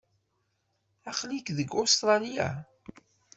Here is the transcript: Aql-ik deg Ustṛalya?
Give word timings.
Aql-ik 1.09 1.47
deg 1.57 1.69
Ustṛalya? 1.81 2.49